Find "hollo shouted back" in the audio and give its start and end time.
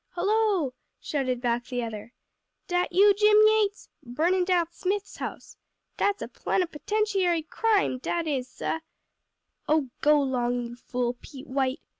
0.13-1.67